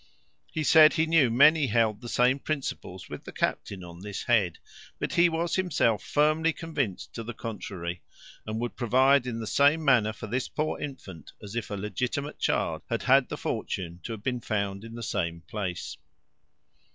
He 0.51 0.63
said 0.63 0.93
he 0.93 1.05
knew 1.05 1.29
many 1.29 1.67
held 1.67 2.01
the 2.01 2.09
same 2.09 2.39
principles 2.39 3.07
with 3.07 3.23
the 3.23 3.31
captain 3.31 3.83
on 3.83 3.99
this 3.99 4.23
head; 4.23 4.57
but 4.97 5.13
he 5.13 5.29
was 5.29 5.57
himself 5.57 6.01
firmly 6.03 6.53
convinced 6.53 7.13
to 7.13 7.23
the 7.23 7.35
contrary, 7.35 8.01
and 8.47 8.59
would 8.59 8.75
provide 8.75 9.27
in 9.27 9.39
the 9.39 9.45
same 9.45 9.85
manner 9.85 10.11
for 10.11 10.25
this 10.25 10.47
poor 10.47 10.79
infant, 10.79 11.33
as 11.39 11.55
if 11.55 11.69
a 11.69 11.75
legitimate 11.75 12.39
child 12.39 12.81
had 12.89 13.03
had 13.03 13.27
fortune 13.37 13.99
to 14.01 14.11
have 14.13 14.23
been 14.23 14.41
found 14.41 14.83
in 14.83 14.95
the 14.95 15.03
same 15.03 15.41
place." 15.41 15.97